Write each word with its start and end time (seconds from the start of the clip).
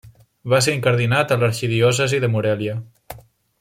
Va 0.53 0.61
ser 0.67 0.73
incardinat 0.77 1.35
a 1.35 1.39
l'arxidiòcesi 1.43 2.23
de 2.25 2.31
Morelia. 2.37 2.79